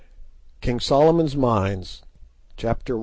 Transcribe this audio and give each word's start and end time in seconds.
KING 0.61 0.79
SOLOMON'S 0.79 1.35
MINES 1.35 2.01
CHAPTER 2.57 2.97
I. 2.97 2.99